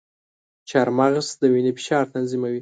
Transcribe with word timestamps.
چارمغز 0.69 1.27
د 1.41 1.43
وینې 1.53 1.71
فشار 1.77 2.05
تنظیموي. 2.13 2.59